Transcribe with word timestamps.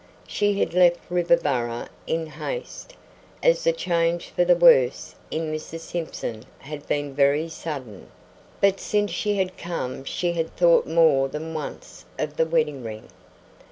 She 0.25 0.57
had 0.57 0.73
left 0.73 0.97
Riverboro 1.11 1.85
in 2.07 2.25
haste, 2.25 2.95
as 3.43 3.63
the 3.63 3.71
change 3.71 4.29
for 4.29 4.43
the 4.43 4.55
worse 4.55 5.13
in 5.29 5.53
Mrs. 5.53 5.81
Simpson 5.81 6.43
had 6.57 6.87
been 6.87 7.13
very 7.13 7.47
sudden, 7.49 8.09
but 8.59 8.79
since 8.79 9.11
she 9.11 9.35
had 9.35 9.59
come 9.59 10.03
she 10.03 10.33
had 10.33 10.57
thought 10.57 10.87
more 10.87 11.27
than 11.27 11.53
once 11.53 12.05
of 12.17 12.35
the 12.35 12.47
wedding 12.47 12.83
ring. 12.83 13.09